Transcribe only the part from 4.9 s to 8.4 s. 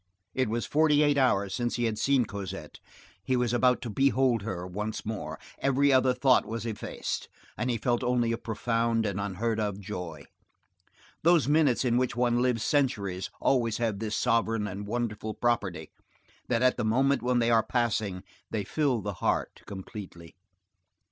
more; every other thought was effaced, and he felt only a